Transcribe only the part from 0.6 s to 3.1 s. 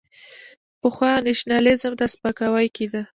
پخوا نېشنلېزم ته سپکاوی کېده.